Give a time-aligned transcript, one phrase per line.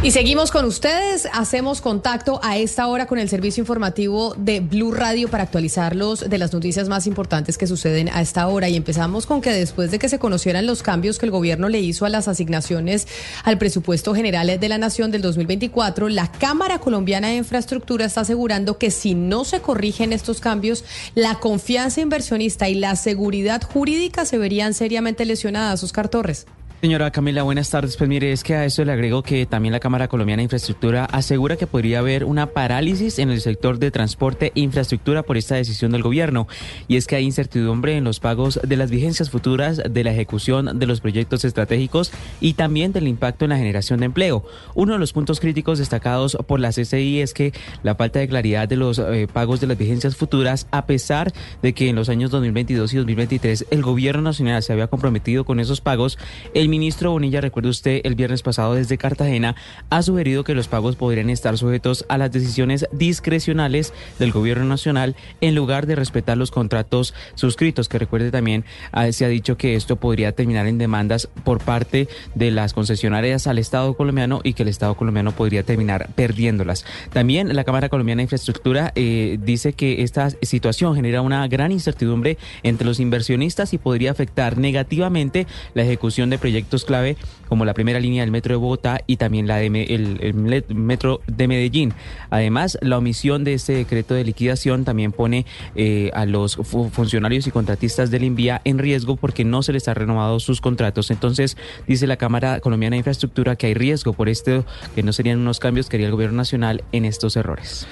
[0.00, 4.92] Y seguimos con ustedes, hacemos contacto a esta hora con el servicio informativo de Blue
[4.92, 8.68] Radio para actualizarlos de las noticias más importantes que suceden a esta hora.
[8.68, 11.80] Y empezamos con que después de que se conocieran los cambios que el gobierno le
[11.80, 13.08] hizo a las asignaciones
[13.42, 18.78] al presupuesto general de la Nación del 2024, la Cámara Colombiana de Infraestructura está asegurando
[18.78, 20.84] que si no se corrigen estos cambios,
[21.16, 25.82] la confianza inversionista y la seguridad jurídica se verían seriamente lesionadas.
[25.82, 26.46] Oscar Torres.
[26.80, 27.96] Señora Camila, buenas tardes.
[27.96, 31.06] Pues mire, es que a esto le agrego que también la Cámara Colombiana de Infraestructura
[31.06, 35.56] asegura que podría haber una parálisis en el sector de transporte e infraestructura por esta
[35.56, 36.46] decisión del gobierno.
[36.86, 40.78] Y es que hay incertidumbre en los pagos de las vigencias futuras de la ejecución
[40.78, 44.44] de los proyectos estratégicos y también del impacto en la generación de empleo.
[44.76, 47.52] Uno de los puntos críticos destacados por la CCI es que
[47.82, 51.72] la falta de claridad de los eh, pagos de las vigencias futuras, a pesar de
[51.72, 55.80] que en los años 2022 y 2023 el gobierno nacional se había comprometido con esos
[55.80, 56.18] pagos,
[56.54, 59.56] el el ministro Bonilla, recuerde usted, el viernes pasado desde Cartagena,
[59.88, 65.16] ha sugerido que los pagos podrían estar sujetos a las decisiones discrecionales del gobierno nacional
[65.40, 69.76] en lugar de respetar los contratos suscritos, que recuerde también ah, se ha dicho que
[69.76, 74.62] esto podría terminar en demandas por parte de las concesionarias al Estado colombiano y que
[74.62, 76.84] el Estado colombiano podría terminar perdiéndolas.
[77.14, 82.36] También la Cámara Colombiana de Infraestructura eh, dice que esta situación genera una gran incertidumbre
[82.62, 87.16] entre los inversionistas y podría afectar negativamente la ejecución de proyectos proyectos clave
[87.48, 91.48] como la primera línea del metro de Bogotá y también la de el, metro de
[91.48, 91.94] Medellín.
[92.30, 97.50] Además, la omisión de este decreto de liquidación también pone eh, a los funcionarios y
[97.50, 101.10] contratistas del INVIA en riesgo porque no se les ha renovado sus contratos.
[101.10, 101.56] Entonces,
[101.86, 105.58] dice la Cámara Colombiana de Infraestructura que hay riesgo por esto, que no serían unos
[105.58, 107.86] cambios que haría el gobierno nacional en estos errores.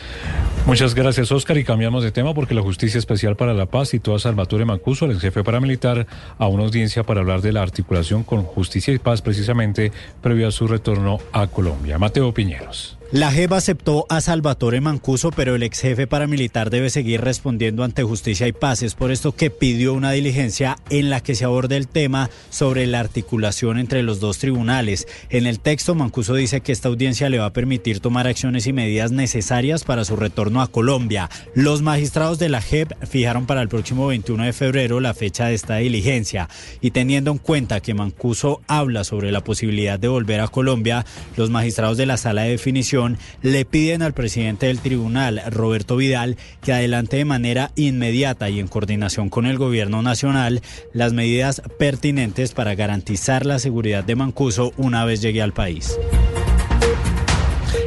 [0.67, 1.56] Muchas gracias, Oscar.
[1.56, 5.06] Y cambiamos de tema porque la Justicia Especial para la Paz citó a Salvatore Mancuso,
[5.06, 6.06] el jefe paramilitar,
[6.39, 10.50] a una audiencia para hablar de la articulación con Justicia y Paz precisamente previo a
[10.50, 11.98] su retorno a Colombia.
[11.98, 12.96] Mateo Piñeros.
[13.12, 18.02] La JEP aceptó a Salvatore Mancuso, pero el ex jefe paramilitar debe seguir respondiendo ante
[18.02, 18.83] justicia y paz.
[18.83, 22.84] Es por esto que pidió una diligencia en la que se aborde el tema sobre
[22.89, 25.06] la articulación entre los dos tribunales.
[25.30, 28.72] En el texto, Mancuso dice que esta audiencia le va a permitir tomar acciones y
[28.72, 31.30] medidas necesarias para su retorno a Colombia.
[31.55, 35.55] Los magistrados de la JEP fijaron para el próximo 21 de febrero la fecha de
[35.55, 36.48] esta diligencia.
[36.80, 41.06] Y teniendo en cuenta que Mancuso habla sobre la posibilidad de volver a Colombia,
[41.36, 42.95] los magistrados de la sala de definición
[43.42, 48.68] le piden al presidente del tribunal, Roberto Vidal, que adelante de manera inmediata y en
[48.68, 50.62] coordinación con el gobierno nacional
[50.92, 55.98] las medidas pertinentes para garantizar la seguridad de Mancuso una vez llegue al país.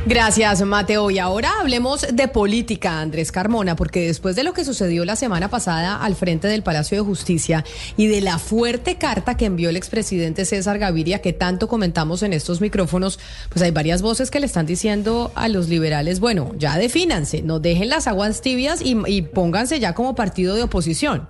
[0.05, 1.11] Gracias, Mateo.
[1.11, 5.49] Y ahora hablemos de política, Andrés Carmona, porque después de lo que sucedió la semana
[5.49, 7.63] pasada al frente del Palacio de Justicia
[7.97, 12.33] y de la fuerte carta que envió el expresidente César Gaviria, que tanto comentamos en
[12.33, 16.77] estos micrófonos, pues hay varias voces que le están diciendo a los liberales, bueno, ya
[16.77, 21.27] defínanse, no dejen las aguas tibias y, y pónganse ya como partido de oposición.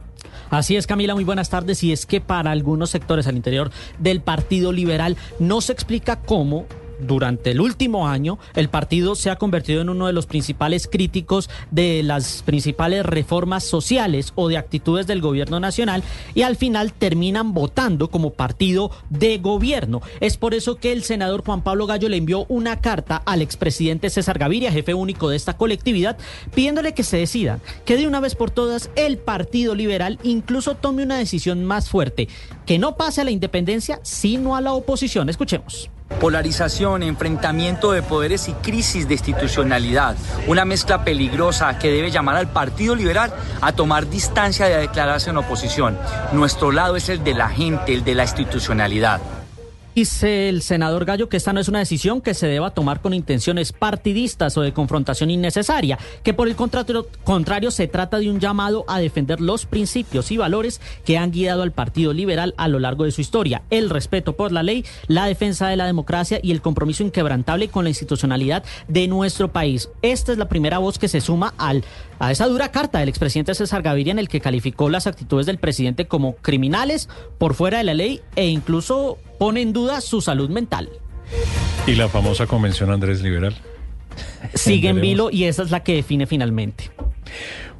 [0.49, 1.83] Así es, Camila, muy buenas tardes.
[1.83, 6.65] Y es que para algunos sectores al interior del Partido Liberal no se explica cómo
[6.99, 11.49] durante el último año, el partido se ha convertido en uno de los principales críticos
[11.71, 16.03] de las principales reformas sociales o de actitudes del gobierno nacional
[16.35, 20.01] y al final terminan votando como partido de gobierno.
[20.19, 24.09] Es por eso que el senador Juan Pablo Gallo le envió una carta al expresidente
[24.09, 26.17] César Gaviria, jefe único de esta colectividad,
[26.53, 31.03] pidiéndole que se decida, que de una vez por todas el Partido Liberal incluso tome
[31.03, 32.27] una decisión más fuerte,
[32.65, 35.29] que no pase a la independencia, sino a la oposición.
[35.29, 35.89] Escuchemos.
[36.19, 40.15] Polarización, enfrentamiento de poderes y crisis de institucionalidad.
[40.47, 45.37] Una mezcla peligrosa que debe llamar al Partido Liberal a tomar distancia a declararse en
[45.37, 45.97] oposición.
[46.33, 49.21] Nuestro lado es el de la gente, el de la institucionalidad.
[49.99, 53.13] Dice el senador Gallo que esta no es una decisión que se deba tomar con
[53.13, 58.85] intenciones partidistas o de confrontación innecesaria, que por el contrario, se trata de un llamado
[58.87, 63.03] a defender los principios y valores que han guiado al Partido Liberal a lo largo
[63.03, 66.61] de su historia, el respeto por la ley, la defensa de la democracia y el
[66.61, 69.89] compromiso inquebrantable con la institucionalidad de nuestro país.
[70.01, 71.83] Esta es la primera voz que se suma al,
[72.19, 75.57] a esa dura carta del expresidente César Gaviria en el que calificó las actitudes del
[75.57, 80.49] presidente como criminales por fuera de la ley e incluso pone en duda su salud
[80.49, 80.89] mental.
[81.87, 83.55] ¿Y la famosa convención Andrés Liberal?
[84.53, 86.91] Sigue en vilo y esa es la que define finalmente.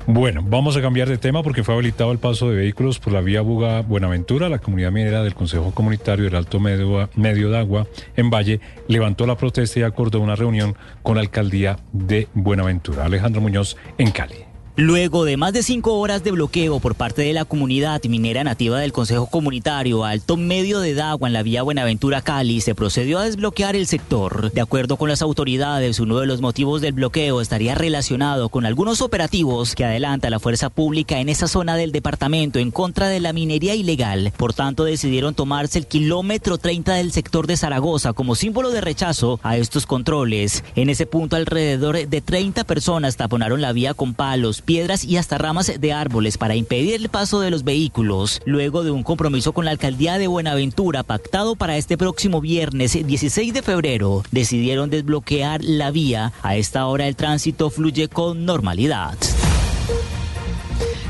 [0.08, 3.22] Bueno, vamos a cambiar de tema porque fue habilitado el paso de vehículos por la
[3.22, 4.50] vía Buga Buenaventura.
[4.50, 7.86] La comunidad minera del Consejo Comunitario del Alto Medio, Medio de Agua
[8.16, 13.06] en Valle levantó la protesta y acordó una reunión con la alcaldía de Buenaventura.
[13.06, 14.49] Alejandro Muñoz en Cali.
[14.82, 18.80] Luego de más de cinco horas de bloqueo por parte de la comunidad minera nativa
[18.80, 23.26] del Consejo Comunitario Alto Medio de Dagua en la vía Buenaventura Cali, se procedió a
[23.26, 24.54] desbloquear el sector.
[24.54, 29.02] De acuerdo con las autoridades, uno de los motivos del bloqueo estaría relacionado con algunos
[29.02, 33.34] operativos que adelanta la fuerza pública en esa zona del departamento en contra de la
[33.34, 34.32] minería ilegal.
[34.38, 39.42] Por tanto, decidieron tomarse el kilómetro 30 del sector de Zaragoza como símbolo de rechazo
[39.44, 40.64] a estos controles.
[40.76, 45.40] En ese punto, alrededor de 30 personas taponaron la vía con palos piedras y hasta
[45.40, 48.40] ramas de árboles para impedir el paso de los vehículos.
[48.46, 53.52] Luego de un compromiso con la alcaldía de Buenaventura pactado para este próximo viernes 16
[53.52, 56.34] de febrero, decidieron desbloquear la vía.
[56.44, 59.18] A esta hora el tránsito fluye con normalidad.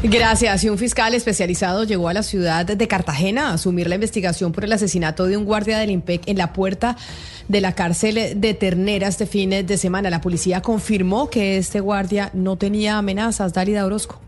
[0.01, 0.63] Gracias.
[0.63, 4.63] Y un fiscal especializado llegó a la ciudad de Cartagena a asumir la investigación por
[4.63, 6.96] el asesinato de un guardia del IMPEC en la puerta
[7.50, 10.10] de la cárcel de Ternera este fin de semana.
[10.10, 13.51] La policía confirmó que este guardia no tenía amenazas.
[13.51, 14.22] Dalida Orozco.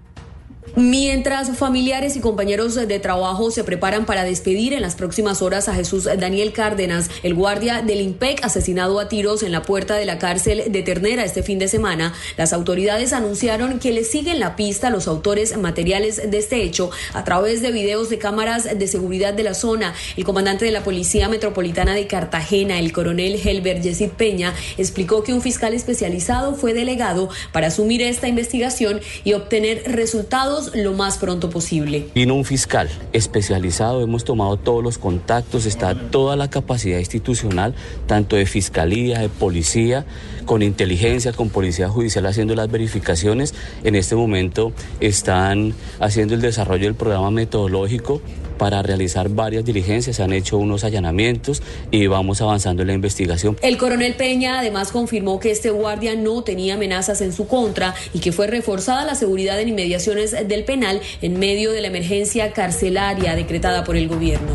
[0.75, 5.74] Mientras familiares y compañeros de trabajo se preparan para despedir en las próximas horas a
[5.74, 10.19] Jesús Daniel Cárdenas, el guardia del IMPEC asesinado a tiros en la puerta de la
[10.19, 14.88] cárcel de Ternera este fin de semana, las autoridades anunciaron que le siguen la pista
[14.88, 19.34] a los autores materiales de este hecho a través de videos de cámaras de seguridad
[19.34, 19.94] de la zona.
[20.16, 25.34] El comandante de la Policía Metropolitana de Cartagena, el coronel Helber Yesid Peña, explicó que
[25.34, 31.50] un fiscal especializado fue delegado para asumir esta investigación y obtener resultados lo más pronto
[31.50, 32.07] posible.
[32.15, 37.75] Vino un fiscal especializado, hemos tomado todos los contactos, está toda la capacidad institucional,
[38.07, 40.06] tanto de fiscalía, de policía,
[40.45, 43.53] con inteligencia, con policía judicial haciendo las verificaciones.
[43.83, 48.21] En este momento están haciendo el desarrollo del programa metodológico
[48.62, 53.58] para realizar varias diligencias, se han hecho unos allanamientos y vamos avanzando en la investigación.
[53.63, 58.19] El coronel Peña además confirmó que este guardia no tenía amenazas en su contra y
[58.19, 63.36] que fue reforzada la seguridad en inmediaciones del penal en medio de la emergencia carcelaria
[63.36, 64.52] decretada por el gobierno.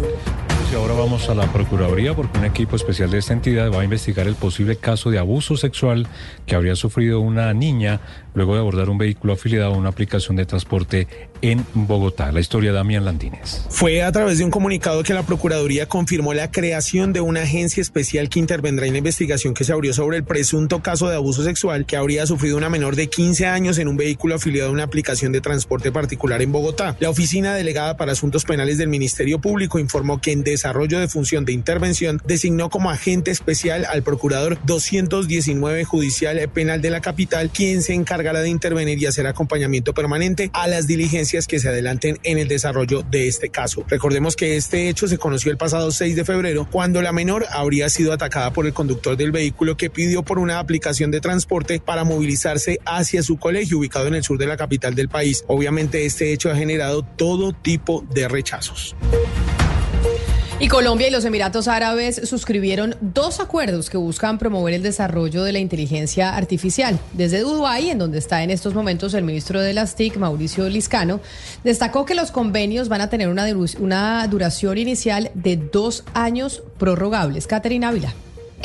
[0.71, 3.85] Y ahora vamos a la Procuraduría porque un equipo especial de esta entidad va a
[3.85, 6.09] investigar el posible caso de abuso sexual
[6.45, 8.01] que habría sufrido una niña
[8.37, 11.09] luego de abordar un vehículo afiliado a una aplicación de transporte
[11.41, 12.31] en Bogotá.
[12.33, 13.65] La historia de Damián Landines.
[13.71, 17.81] Fue a través de un comunicado que la Procuraduría confirmó la creación de una agencia
[17.81, 21.43] especial que intervendrá en la investigación que se abrió sobre el presunto caso de abuso
[21.43, 24.85] sexual que habría sufrido una menor de 15 años en un vehículo afiliado a una
[24.85, 26.95] aplicación de transporte particular en Bogotá.
[27.01, 31.47] La oficina delegada para asuntos penales del Ministerio Público informó que en desarrollo de función
[31.47, 37.81] de intervención designó como agente especial al procurador 219 judicial penal de la capital, quien
[37.81, 42.39] se encarga de intervenir y hacer acompañamiento permanente a las diligencias que se adelanten en
[42.39, 43.85] el desarrollo de este caso.
[43.89, 47.89] Recordemos que este hecho se conoció el pasado 6 de febrero cuando la menor habría
[47.89, 52.05] sido atacada por el conductor del vehículo que pidió por una aplicación de transporte para
[52.05, 55.45] movilizarse hacia su colegio ubicado en el sur de la capital del país.
[55.47, 58.95] Obviamente este hecho ha generado todo tipo de rechazos.
[60.59, 65.53] Y Colombia y los Emiratos Árabes suscribieron dos acuerdos que buscan promover el desarrollo de
[65.53, 66.99] la inteligencia artificial.
[67.13, 71.21] Desde Dubái, en donde está en estos momentos el ministro de las TIC, Mauricio Liscano,
[71.63, 73.45] destacó que los convenios van a tener una,
[73.81, 77.47] una duración inicial de dos años prorrogables.
[77.47, 78.15] Caterina Ávila.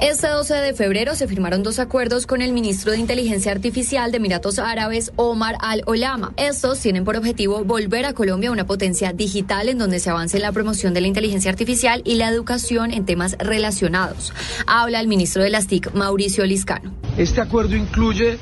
[0.02, 4.18] Este 12 de febrero se firmaron dos acuerdos con el ministro de Inteligencia Artificial de
[4.18, 6.34] Emiratos Árabes, Omar Al-Olama.
[6.38, 10.52] Estos tienen por objetivo volver a Colombia una potencia digital en donde se avance la
[10.52, 14.34] promoción de la inteligencia artificial y la educación en temas relacionados.
[14.66, 16.92] Habla el ministro de las TIC, Mauricio Liscano.
[17.16, 18.40] Este acuerdo incluye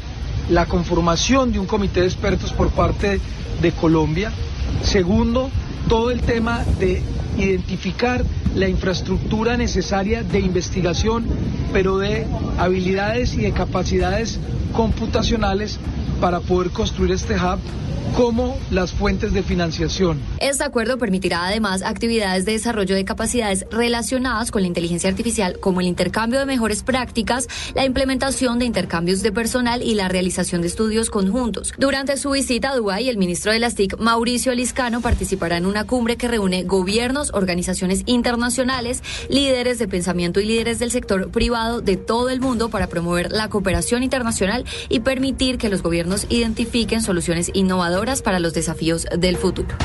[0.50, 3.20] la conformación de un comité de expertos por parte
[3.62, 4.32] de Colombia.
[4.82, 5.52] Segundo,
[5.90, 7.02] todo el tema de
[7.38, 8.24] identificar
[8.56, 11.26] la infraestructura necesaria de investigación,
[11.72, 12.26] pero de
[12.58, 14.40] habilidades y de capacidades
[14.76, 15.80] computacionales
[16.20, 17.60] para poder construir este hub
[18.16, 20.20] como las fuentes de financiación.
[20.40, 25.82] Este acuerdo permitirá además actividades de desarrollo de capacidades relacionadas con la inteligencia artificial, como
[25.82, 30.68] el intercambio de mejores prácticas, la implementación de intercambios de personal y la realización de
[30.68, 31.74] estudios conjuntos.
[31.78, 35.86] Durante su visita a Dubái, el ministro de las TIC, Mauricio Liscano, participará en una
[35.86, 41.96] cumbre que reúne gobiernos, organizaciones internacionales, líderes de pensamiento y líderes del sector privado de
[41.96, 47.52] todo el mundo para promover la cooperación internacional y permitir que los gobiernos identifiquen soluciones
[47.54, 49.76] innovadoras para los desafíos del futuro.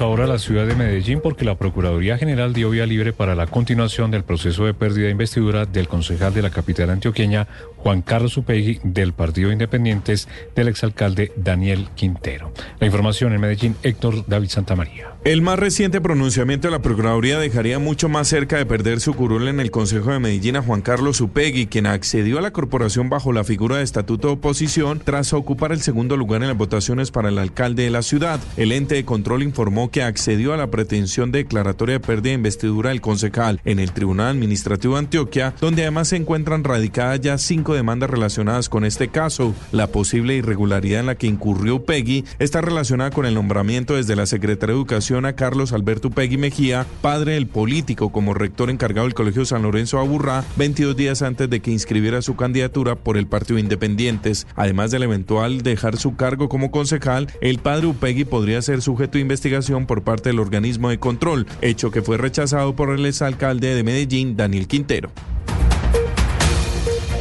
[0.00, 3.46] Ahora a la ciudad de Medellín porque la Procuraduría General dio vía libre para la
[3.46, 7.46] continuación del proceso de pérdida de investidura del concejal de la capital antioqueña,
[7.76, 12.52] Juan Carlos Upegui, del Partido Independientes, del exalcalde Daniel Quintero.
[12.80, 15.10] La información en Medellín, Héctor David Santamaría.
[15.24, 19.48] El más reciente pronunciamiento de la Procuraduría dejaría mucho más cerca de perder su curul
[19.48, 23.32] en el Consejo de Medellín a Juan Carlos Upegui, quien accedió a la corporación bajo
[23.32, 27.28] la figura de estatuto de oposición tras ocupar el segundo lugar en las votaciones para
[27.28, 28.40] el alcalde de la ciudad.
[28.56, 32.90] El ente de control informó que accedió a la pretensión declaratoria de pérdida de investidura
[32.90, 37.74] del concejal en el Tribunal Administrativo de Antioquia, donde además se encuentran radicadas ya cinco
[37.74, 39.54] demandas relacionadas con este caso.
[39.72, 44.26] La posible irregularidad en la que incurrió Upegui está relacionada con el nombramiento desde la
[44.26, 49.14] Secretaría de Educación a Carlos Alberto Pegui Mejía, padre del político, como rector encargado del
[49.14, 53.58] Colegio San Lorenzo Aburrá, 22 días antes de que inscribiera su candidatura por el Partido
[53.58, 54.46] Independientes.
[54.54, 59.22] Además del eventual dejar su cargo como concejal, el padre Upegui podría ser sujeto de
[59.22, 63.82] investigación por parte del organismo de control, hecho que fue rechazado por el exalcalde de
[63.82, 65.10] Medellín, Daniel Quintero.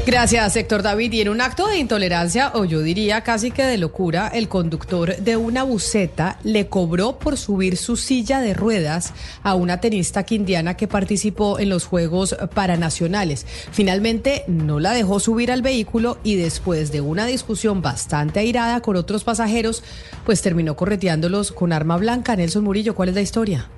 [0.05, 1.13] Gracias, Héctor David.
[1.13, 5.15] Y en un acto de intolerancia, o yo diría casi que de locura, el conductor
[5.15, 10.75] de una buceta le cobró por subir su silla de ruedas a una tenista quindiana
[10.75, 13.45] que participó en los Juegos Paranacionales.
[13.71, 18.97] Finalmente no la dejó subir al vehículo y después de una discusión bastante airada con
[18.97, 19.85] otros pasajeros,
[20.25, 22.35] pues terminó correteándolos con arma blanca.
[22.35, 23.69] Nelson Murillo, ¿cuál es la historia?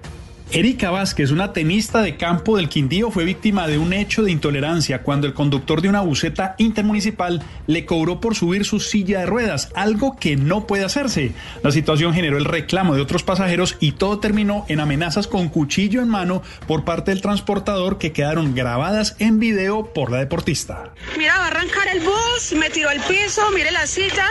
[0.52, 5.02] Erika Vázquez, una tenista de campo del Quindío, fue víctima de un hecho de intolerancia
[5.02, 9.70] cuando el conductor de una buceta intermunicipal le cobró por subir su silla de ruedas,
[9.76, 11.34] algo que no puede hacerse.
[11.64, 16.02] La situación generó el reclamo de otros pasajeros y todo terminó en amenazas con cuchillo
[16.02, 20.94] en mano por parte del transportador que quedaron grabadas en video por la deportista.
[21.18, 24.30] Mira, va a arrancar el bus, me tiró al piso, mire la silla,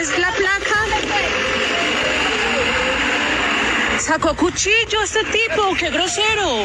[0.00, 2.35] es la placa.
[4.06, 6.64] Sacó cuchillo este tipo, qué grosero.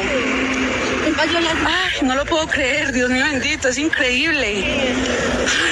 [1.66, 4.64] Ay, no lo puedo creer, Dios mío bendito, es increíble.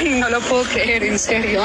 [0.00, 1.62] Ay, no lo puedo creer, en serio.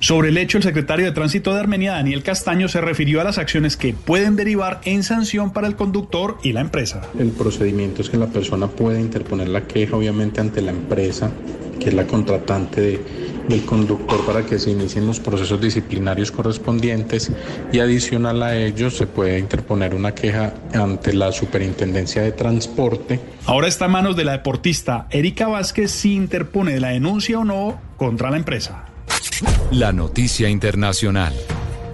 [0.00, 3.36] Sobre el hecho, el secretario de Tránsito de Armenia, Daniel Castaño, se refirió a las
[3.36, 7.02] acciones que pueden derivar en sanción para el conductor y la empresa.
[7.18, 11.30] El procedimiento es que la persona puede interponer la queja, obviamente, ante la empresa,
[11.84, 17.30] que es la contratante de del conductor para que se inicien los procesos disciplinarios correspondientes
[17.72, 23.20] y adicional a ello se puede interponer una queja ante la Superintendencia de Transporte.
[23.46, 27.80] Ahora está en manos de la deportista Erika Vázquez si interpone la denuncia o no
[27.96, 28.86] contra la empresa.
[29.70, 31.34] La noticia internacional.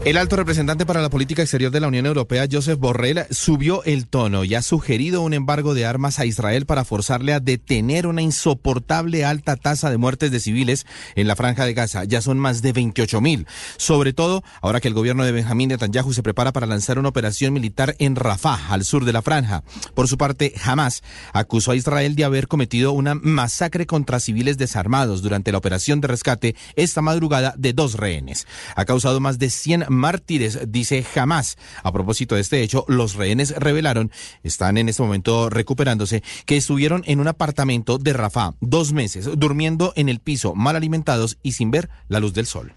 [0.03, 4.07] El alto representante para la política exterior de la Unión Europea, Joseph Borrell, subió el
[4.07, 8.23] tono y ha sugerido un embargo de armas a Israel para forzarle a detener una
[8.23, 12.05] insoportable alta tasa de muertes de civiles en la franja de Gaza.
[12.05, 13.47] Ya son más de 28 mil.
[13.77, 17.53] Sobre todo, ahora que el gobierno de Benjamín Netanyahu se prepara para lanzar una operación
[17.53, 19.65] militar en Rafah, al sur de la franja.
[19.95, 21.03] Por su parte, Hamas
[21.35, 26.09] acusó a Israel de haber cometido una masacre contra civiles desarmados durante la operación de
[26.09, 28.47] rescate esta madrugada de dos rehenes.
[28.77, 31.59] Ha causado más de 100 mártires, dice jamás.
[31.83, 34.11] A propósito de este hecho, los rehenes revelaron,
[34.43, 39.93] están en este momento recuperándose, que estuvieron en un apartamento de Rafah dos meses, durmiendo
[39.97, 42.73] en el piso, mal alimentados y sin ver la luz del sol.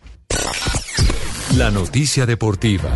[1.56, 2.90] La noticia deportiva.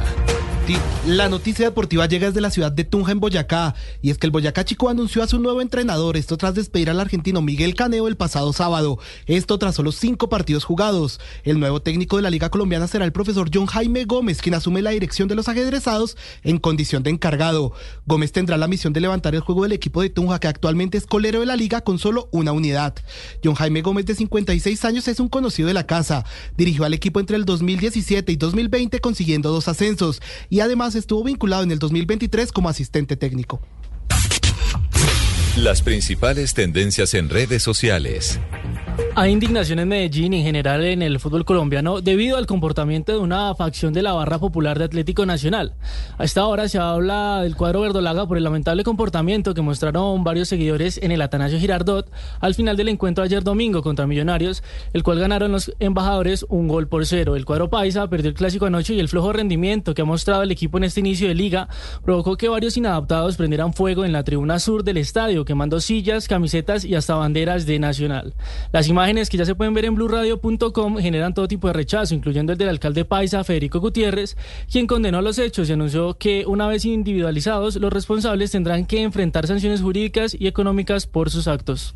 [1.06, 4.32] La noticia deportiva llega desde la ciudad de Tunja en Boyacá y es que el
[4.32, 8.18] Boyacá Chico anunció a su nuevo entrenador, esto tras despedir al argentino Miguel Caneo el
[8.18, 11.22] pasado sábado, esto tras solo cinco partidos jugados.
[11.46, 14.82] El nuevo técnico de la Liga Colombiana será el profesor John Jaime Gómez, quien asume
[14.82, 17.72] la dirección de los ajedrezados en condición de encargado.
[18.06, 21.06] Gómez tendrá la misión de levantar el juego del equipo de Tunja, que actualmente es
[21.06, 22.96] colero de la liga con solo una unidad.
[23.42, 26.26] John Jaime Gómez, de 56 años, es un conocido de la casa.
[26.58, 31.64] Dirigió al equipo entre el 2017 y 2020 consiguiendo dos ascensos y además estuvo vinculado
[31.64, 33.62] en el 2023 como asistente técnico.
[35.58, 38.40] Las principales tendencias en redes sociales.
[39.20, 43.18] Hay indignación en Medellín y en general en el fútbol colombiano debido al comportamiento de
[43.18, 45.74] una facción de la barra popular de Atlético Nacional.
[46.20, 50.50] A esta hora se habla del cuadro verdolaga por el lamentable comportamiento que mostraron varios
[50.50, 52.08] seguidores en el Atanasio Girardot
[52.42, 54.62] al final del encuentro ayer domingo contra Millonarios,
[54.94, 57.36] el cual ganaron los embajadores un gol por cero.
[57.36, 60.52] El cuadro paisa perdió el clásico anoche y el flojo rendimiento que ha mostrado el
[60.52, 61.70] equipo en este inicio de liga
[62.06, 66.86] provocó que varios inadaptados prendieran fuego en la tribuna sur del estadio, quemando sillas, camisetas
[66.86, 68.36] y hasta banderas de Nacional.
[68.72, 72.52] Las imágenes que ya se pueden ver en blurradio.com generan todo tipo de rechazo, incluyendo
[72.52, 74.36] el del alcalde paisa Federico Gutiérrez,
[74.70, 79.48] quien condenó los hechos y anunció que una vez individualizados, los responsables tendrán que enfrentar
[79.48, 81.96] sanciones jurídicas y económicas por sus actos.